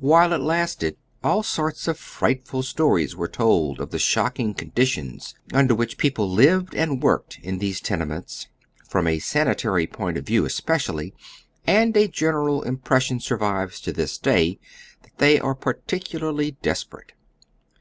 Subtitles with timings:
[0.00, 5.76] While it lasted, all sorts of frightful stories were told of the shocking conditions under
[5.76, 8.48] which people lived and worked in these tenements,
[8.88, 11.14] from a sanitary point of view especially,
[11.68, 14.58] and a general impression survives to this day
[15.04, 17.12] that tliey are particularly desperate.